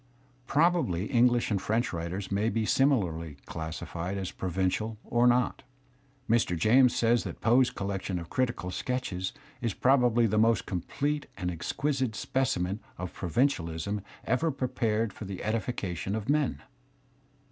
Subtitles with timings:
[0.47, 5.61] Prob ably English and French writers may be similarly classified as provincial or not.
[6.27, 6.57] Mr.
[6.57, 11.71] James says that Poe's collection of critical sketches "is probably the most complete and ex
[11.71, 16.63] quisite specimen of provincicdism ever prepared for the edifi cation of men."